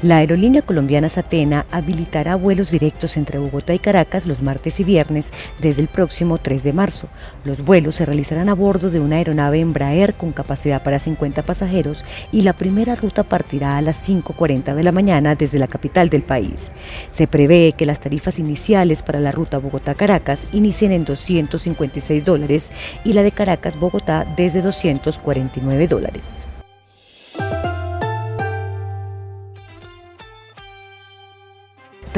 La 0.00 0.18
aerolínea 0.18 0.62
colombiana 0.62 1.08
Satena 1.08 1.66
habilitará 1.72 2.36
vuelos 2.36 2.70
directos 2.70 3.16
entre 3.16 3.40
Bogotá 3.40 3.74
y 3.74 3.80
Caracas 3.80 4.26
los 4.26 4.42
martes 4.42 4.78
y 4.78 4.84
viernes 4.84 5.32
desde 5.60 5.82
el 5.82 5.88
próximo 5.88 6.38
3 6.38 6.62
de 6.62 6.72
marzo. 6.72 7.08
Los 7.44 7.64
vuelos 7.64 7.96
se 7.96 8.06
realizarán 8.06 8.48
a 8.48 8.54
bordo 8.54 8.90
de 8.90 9.00
una 9.00 9.16
aeronave 9.16 9.58
Embraer 9.58 10.14
con 10.14 10.30
capacidad 10.30 10.84
para 10.84 11.00
50 11.00 11.42
pasajeros 11.42 12.04
y 12.30 12.42
la 12.42 12.52
primera 12.52 12.94
ruta 12.94 13.24
partirá 13.24 13.76
a 13.76 13.82
las 13.82 14.08
5.40 14.08 14.76
de 14.76 14.82
la 14.84 14.92
mañana 14.92 15.34
desde 15.34 15.58
la 15.58 15.66
capital 15.66 16.10
del 16.10 16.22
país. 16.22 16.70
Se 17.10 17.26
prevé 17.26 17.72
que 17.72 17.84
las 17.84 17.98
tarifas 17.98 18.38
iniciales 18.38 19.02
para 19.02 19.18
la 19.18 19.32
ruta 19.32 19.58
Bogotá-Caracas 19.58 20.46
inicien 20.52 20.92
en 20.92 21.06
256 21.06 22.24
dólares 22.24 22.70
y 23.02 23.14
la 23.14 23.24
de 23.24 23.32
Caracas-Bogotá 23.32 24.32
desde 24.36 24.62
249 24.62 25.88
dólares. 25.88 26.46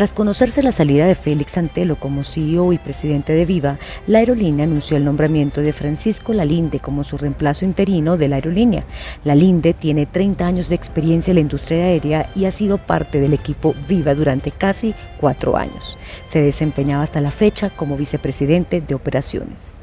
Tras 0.00 0.14
conocerse 0.14 0.62
la 0.62 0.72
salida 0.72 1.04
de 1.04 1.14
Félix 1.14 1.58
Antelo 1.58 1.96
como 1.96 2.24
CEO 2.24 2.72
y 2.72 2.78
presidente 2.78 3.34
de 3.34 3.44
Viva, 3.44 3.78
la 4.06 4.20
aerolínea 4.20 4.64
anunció 4.64 4.96
el 4.96 5.04
nombramiento 5.04 5.60
de 5.60 5.74
Francisco 5.74 6.32
Lalinde 6.32 6.80
como 6.80 7.04
su 7.04 7.18
reemplazo 7.18 7.66
interino 7.66 8.16
de 8.16 8.28
la 8.28 8.36
aerolínea. 8.36 8.84
Lalinde 9.24 9.74
tiene 9.74 10.06
30 10.06 10.46
años 10.46 10.70
de 10.70 10.76
experiencia 10.76 11.32
en 11.32 11.34
la 11.34 11.42
industria 11.42 11.84
aérea 11.84 12.30
y 12.34 12.46
ha 12.46 12.50
sido 12.50 12.78
parte 12.78 13.20
del 13.20 13.34
equipo 13.34 13.74
Viva 13.86 14.14
durante 14.14 14.52
casi 14.52 14.94
cuatro 15.20 15.58
años. 15.58 15.98
Se 16.24 16.40
desempeñaba 16.40 17.02
hasta 17.02 17.20
la 17.20 17.30
fecha 17.30 17.68
como 17.68 17.98
vicepresidente 17.98 18.80
de 18.80 18.94
operaciones. 18.94 19.74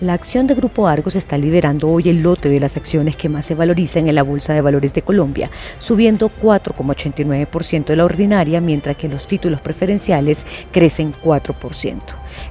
La 0.00 0.12
acción 0.12 0.46
de 0.46 0.54
Grupo 0.54 0.86
Argos 0.86 1.16
está 1.16 1.36
liderando 1.36 1.88
hoy 1.88 2.08
el 2.08 2.22
lote 2.22 2.48
de 2.48 2.60
las 2.60 2.76
acciones 2.76 3.16
que 3.16 3.28
más 3.28 3.46
se 3.46 3.56
valorizan 3.56 4.08
en 4.08 4.14
la 4.14 4.22
Bolsa 4.22 4.54
de 4.54 4.60
Valores 4.60 4.94
de 4.94 5.02
Colombia, 5.02 5.50
subiendo 5.78 6.30
4,89% 6.40 7.86
de 7.86 7.96
la 7.96 8.04
ordinaria, 8.04 8.60
mientras 8.60 8.96
que 8.96 9.08
los 9.08 9.26
títulos 9.26 9.60
preferenciales 9.60 10.46
crecen 10.70 11.12
4%. 11.12 11.98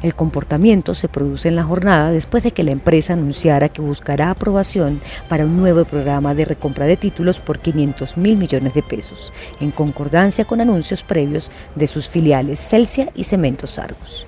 El 0.03 0.14
comportamiento 0.14 0.94
se 0.94 1.08
produce 1.08 1.48
en 1.48 1.56
la 1.56 1.64
jornada 1.64 2.12
después 2.12 2.44
de 2.44 2.52
que 2.52 2.64
la 2.64 2.72
empresa 2.72 3.14
anunciara 3.14 3.70
que 3.70 3.81
buscará 3.81 4.30
aprobación 4.30 5.00
para 5.30 5.45
un 5.45 5.56
nuevo 5.56 5.86
programa 5.86 6.36
de 6.36 6.44
recompra 6.44 6.86
de 6.86 6.98
títulos 6.98 7.40
por 7.40 7.59
500 7.59 8.18
mil 8.18 8.36
millones 8.36 8.73
de 8.73 8.84
pesos, 8.84 9.31
en 9.62 9.72
concordancia 9.72 10.44
con 10.44 10.59
anuncios 10.59 11.02
previos 11.02 11.50
de 11.75 11.88
sus 11.88 12.09
filiales 12.09 12.59
Celsia 12.59 13.09
y 13.16 13.23
Cementos 13.23 13.80
Argos. 13.80 14.28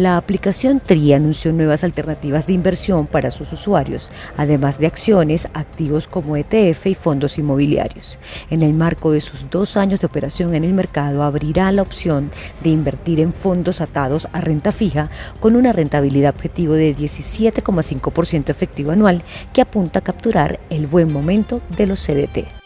La 0.00 0.16
aplicación 0.16 0.80
TRI 0.80 1.12
anunció 1.12 1.52
nuevas 1.52 1.84
alternativas 1.84 2.46
de 2.46 2.54
inversión 2.54 3.06
para 3.06 3.30
sus 3.30 3.52
usuarios, 3.52 4.10
además 4.34 4.78
de 4.78 4.86
acciones, 4.86 5.46
activos 5.52 6.06
como 6.06 6.38
ETF 6.38 6.86
y 6.86 6.94
fondos 6.94 7.36
inmobiliarios. 7.36 8.18
En 8.48 8.62
el 8.62 8.72
marco 8.72 9.12
de 9.12 9.20
sus 9.20 9.50
dos 9.50 9.76
años 9.76 10.00
de 10.00 10.06
operación 10.06 10.54
en 10.54 10.64
el 10.64 10.72
mercado, 10.72 11.22
abrirá 11.22 11.70
la 11.70 11.82
opción 11.82 12.30
de 12.62 12.70
invertir 12.70 13.20
en 13.20 13.34
fondos 13.34 13.82
atados 13.82 14.26
a 14.32 14.40
renta 14.40 14.72
fija 14.72 15.10
con 15.38 15.54
una 15.54 15.70
rentabilidad 15.70 16.34
objetivo 16.34 16.72
de 16.72 16.96
17,5% 16.96 18.48
efectivo 18.48 18.92
anual 18.92 19.22
que 19.52 19.60
apunta 19.60 19.98
a 19.98 20.02
capturar 20.02 20.60
el 20.70 20.86
buen 20.86 21.12
momento 21.12 21.60
de 21.76 21.86
los 21.86 22.02
CDT. 22.06 22.59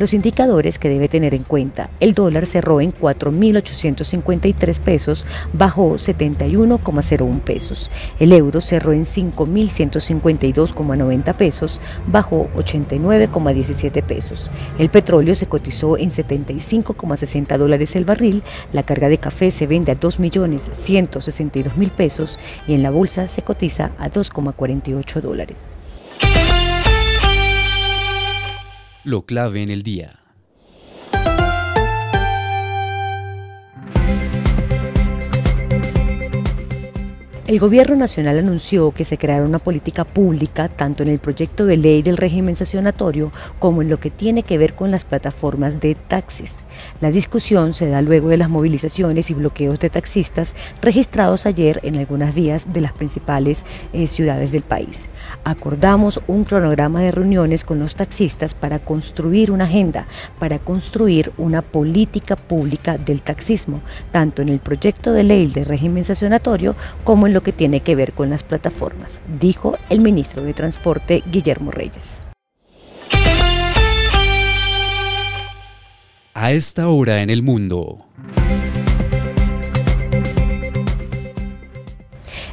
Los 0.00 0.14
indicadores 0.14 0.78
que 0.78 0.88
debe 0.88 1.08
tener 1.08 1.34
en 1.34 1.42
cuenta. 1.42 1.90
El 2.00 2.14
dólar 2.14 2.46
cerró 2.46 2.80
en 2.80 2.90
4.853 2.90 4.80
pesos, 4.80 5.26
bajó 5.52 5.96
71,01 5.96 7.40
pesos. 7.40 7.90
El 8.18 8.32
euro 8.32 8.62
cerró 8.62 8.94
en 8.94 9.04
5.152,90 9.04 11.34
pesos, 11.34 11.82
bajó 12.06 12.48
89,17 12.56 14.02
pesos. 14.02 14.50
El 14.78 14.88
petróleo 14.88 15.34
se 15.34 15.48
cotizó 15.48 15.98
en 15.98 16.08
75,60 16.08 17.58
dólares 17.58 17.94
el 17.94 18.06
barril. 18.06 18.42
La 18.72 18.84
carga 18.84 19.10
de 19.10 19.18
café 19.18 19.50
se 19.50 19.66
vende 19.66 19.92
a 19.92 20.00
2.162.000 20.00 21.90
pesos 21.90 22.38
y 22.66 22.72
en 22.72 22.82
la 22.82 22.90
bolsa 22.90 23.28
se 23.28 23.42
cotiza 23.42 23.90
a 23.98 24.08
2,48 24.08 25.20
dólares. 25.20 25.72
Lo 29.02 29.24
clave 29.24 29.62
en 29.62 29.70
el 29.70 29.82
día. 29.82 30.19
El 37.50 37.58
Gobierno 37.58 37.96
Nacional 37.96 38.38
anunció 38.38 38.92
que 38.92 39.04
se 39.04 39.18
creará 39.18 39.42
una 39.44 39.58
política 39.58 40.04
pública 40.04 40.68
tanto 40.68 41.02
en 41.02 41.08
el 41.08 41.18
proyecto 41.18 41.66
de 41.66 41.76
ley 41.76 42.00
del 42.00 42.16
régimen 42.16 42.54
sancionatorio 42.54 43.32
como 43.58 43.82
en 43.82 43.90
lo 43.90 43.98
que 43.98 44.08
tiene 44.08 44.44
que 44.44 44.56
ver 44.56 44.74
con 44.74 44.92
las 44.92 45.04
plataformas 45.04 45.80
de 45.80 45.96
taxis. 45.96 46.58
La 47.00 47.10
discusión 47.10 47.72
se 47.72 47.88
da 47.88 48.02
luego 48.02 48.28
de 48.28 48.36
las 48.36 48.50
movilizaciones 48.50 49.32
y 49.32 49.34
bloqueos 49.34 49.80
de 49.80 49.90
taxistas 49.90 50.54
registrados 50.80 51.44
ayer 51.44 51.80
en 51.82 51.98
algunas 51.98 52.36
vías 52.36 52.72
de 52.72 52.82
las 52.82 52.92
principales 52.92 53.64
eh, 53.92 54.06
ciudades 54.06 54.52
del 54.52 54.62
país. 54.62 55.08
Acordamos 55.42 56.20
un 56.28 56.44
cronograma 56.44 57.00
de 57.00 57.10
reuniones 57.10 57.64
con 57.64 57.80
los 57.80 57.96
taxistas 57.96 58.54
para 58.54 58.78
construir 58.78 59.50
una 59.50 59.64
agenda, 59.64 60.06
para 60.38 60.60
construir 60.60 61.32
una 61.36 61.62
política 61.62 62.36
pública 62.36 62.96
del 62.96 63.22
taxismo, 63.22 63.80
tanto 64.12 64.40
en 64.40 64.50
el 64.50 64.60
proyecto 64.60 65.12
de 65.12 65.24
ley 65.24 65.48
del 65.48 65.66
régimen 65.66 66.04
sancionatorio 66.04 66.76
como 67.02 67.26
en 67.26 67.34
lo 67.34 67.39
que 67.42 67.52
tiene 67.52 67.80
que 67.80 67.94
ver 67.94 68.12
con 68.12 68.30
las 68.30 68.42
plataformas, 68.42 69.20
dijo 69.40 69.76
el 69.88 70.00
ministro 70.00 70.42
de 70.42 70.54
Transporte 70.54 71.22
Guillermo 71.30 71.70
Reyes. 71.70 72.26
A 76.34 76.52
esta 76.52 76.88
hora 76.88 77.22
en 77.22 77.30
el 77.30 77.42
mundo. 77.42 78.06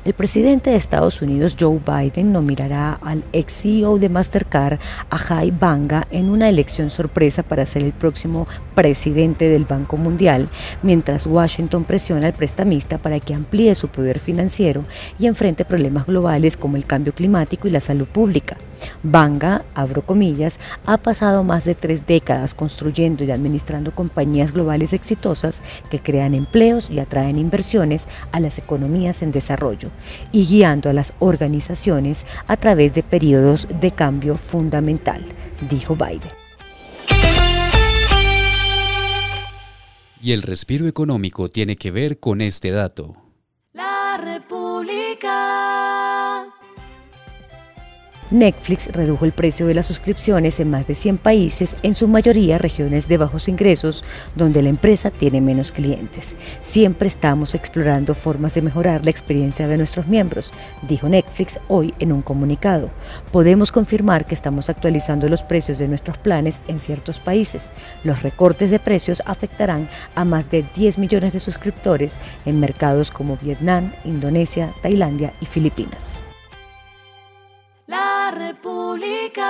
El 0.07 0.13
presidente 0.13 0.69
de 0.69 0.77
Estados 0.77 1.21
Unidos, 1.21 1.57
Joe 1.59 1.81
Biden, 1.85 2.31
nominará 2.31 2.93
al 2.93 3.25
ex 3.33 3.63
CEO 3.63 3.99
de 3.99 4.07
Mastercard, 4.07 4.79
Ajay 5.09 5.51
Banga, 5.51 6.07
en 6.11 6.29
una 6.29 6.47
elección 6.47 6.89
sorpresa 6.89 7.43
para 7.43 7.65
ser 7.65 7.83
el 7.83 7.91
próximo 7.91 8.47
presidente 8.73 9.49
del 9.49 9.65
Banco 9.65 9.97
Mundial, 9.97 10.47
mientras 10.81 11.25
Washington 11.25 11.83
presiona 11.83 12.27
al 12.27 12.31
prestamista 12.31 12.97
para 12.97 13.19
que 13.19 13.33
amplíe 13.33 13.75
su 13.75 13.89
poder 13.89 14.19
financiero 14.19 14.85
y 15.19 15.25
enfrente 15.27 15.65
problemas 15.65 16.05
globales 16.05 16.55
como 16.55 16.77
el 16.77 16.85
cambio 16.85 17.11
climático 17.11 17.67
y 17.67 17.71
la 17.71 17.81
salud 17.81 18.07
pública. 18.07 18.55
Banga, 19.03 19.65
abro 19.73 20.01
comillas, 20.01 20.59
ha 20.85 20.97
pasado 20.97 21.43
más 21.43 21.65
de 21.65 21.75
tres 21.75 22.05
décadas 22.05 22.53
construyendo 22.53 23.23
y 23.23 23.31
administrando 23.31 23.93
compañías 23.93 24.51
globales 24.51 24.93
exitosas 24.93 25.63
que 25.89 25.99
crean 25.99 26.33
empleos 26.33 26.89
y 26.89 26.99
atraen 26.99 27.37
inversiones 27.37 28.07
a 28.31 28.39
las 28.39 28.57
economías 28.57 29.21
en 29.21 29.31
desarrollo 29.31 29.89
y 30.31 30.45
guiando 30.45 30.89
a 30.89 30.93
las 30.93 31.13
organizaciones 31.19 32.25
a 32.47 32.57
través 32.57 32.93
de 32.93 33.03
periodos 33.03 33.67
de 33.81 33.91
cambio 33.91 34.35
fundamental, 34.35 35.23
dijo 35.69 35.95
Biden. 35.95 36.31
Y 40.21 40.31
el 40.31 40.41
respiro 40.41 40.87
económico 40.87 41.49
tiene 41.49 41.75
que 41.75 41.91
ver 41.91 42.19
con 42.19 42.41
este 42.41 42.71
dato. 42.71 43.15
La 43.73 44.17
República. 44.17 44.56
Netflix 48.29 48.87
redujo 48.87 49.23
el 49.23 49.31
precio 49.31 49.67
de 49.67 49.73
las 49.73 49.85
suscripciones 49.85 50.59
en 50.59 50.69
más 50.69 50.85
de 50.85 50.95
100 50.95 51.17
países, 51.17 51.77
en 51.81 51.93
su 51.93 52.07
mayoría 52.09 52.57
regiones 52.57 53.07
de 53.07 53.17
bajos 53.17 53.47
ingresos, 53.47 54.03
donde 54.35 54.61
la 54.61 54.69
empresa 54.69 55.11
tiene 55.11 55.39
menos 55.39 55.71
clientes. 55.71 56.35
Siempre 56.61 57.07
estamos 57.07 57.55
explorando 57.55 58.15
formas 58.15 58.53
de 58.53 58.61
mejorar 58.61 59.05
la 59.05 59.11
experiencia 59.11 59.67
de 59.67 59.77
nuestros 59.77 60.07
miembros, 60.07 60.51
dijo 60.87 61.07
Netflix 61.07 61.59
hoy 61.69 61.93
en 61.99 62.11
un 62.11 62.21
comunicado. 62.21 62.89
Podemos 63.31 63.71
confirmar 63.71 64.25
que 64.25 64.35
estamos 64.35 64.69
actualizando 64.69 65.29
los 65.29 65.43
precios 65.43 65.77
de 65.77 65.87
nuestros 65.87 66.17
planes 66.17 66.59
en 66.67 66.79
ciertos 66.79 67.19
países. 67.19 67.71
Los 68.03 68.23
recortes 68.23 68.71
de 68.71 68.79
precios 68.79 69.23
afectarán 69.25 69.89
a 70.15 70.25
más 70.25 70.51
de 70.51 70.65
10 70.75 70.97
millones 70.97 71.33
de 71.33 71.39
suscriptores 71.39 72.19
en 72.45 72.59
mercados 72.59 73.09
como 73.09 73.37
Vietnam, 73.37 73.93
Indonesia, 74.03 74.73
Tailandia 74.81 75.33
y 75.39 75.45
Filipinas. 75.45 76.25
República. 78.31 79.43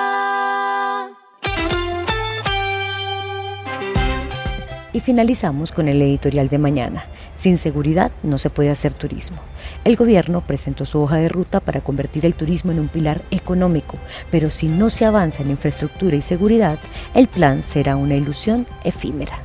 Y 4.93 4.99
finalizamos 4.99 5.71
con 5.71 5.87
el 5.87 6.01
editorial 6.01 6.49
de 6.49 6.57
mañana. 6.57 7.05
Sin 7.35 7.57
seguridad 7.57 8.11
no 8.23 8.37
se 8.37 8.49
puede 8.49 8.69
hacer 8.69 8.93
turismo. 8.93 9.37
El 9.83 9.95
gobierno 9.95 10.41
presentó 10.41 10.85
su 10.85 11.01
hoja 11.01 11.17
de 11.17 11.29
ruta 11.29 11.59
para 11.59 11.81
convertir 11.81 12.25
el 12.25 12.33
turismo 12.33 12.71
en 12.71 12.79
un 12.79 12.87
pilar 12.87 13.21
económico, 13.31 13.97
pero 14.31 14.49
si 14.49 14.67
no 14.67 14.89
se 14.89 15.05
avanza 15.05 15.43
en 15.43 15.51
infraestructura 15.51 16.15
y 16.15 16.21
seguridad, 16.21 16.79
el 17.13 17.27
plan 17.27 17.61
será 17.61 17.95
una 17.95 18.15
ilusión 18.15 18.65
efímera. 18.83 19.39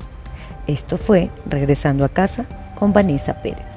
Esto 0.67 0.96
fue 0.96 1.31
Regresando 1.46 2.05
a 2.05 2.08
casa 2.08 2.46
con 2.75 2.93
Vanessa 2.93 3.43
Pérez. 3.43 3.71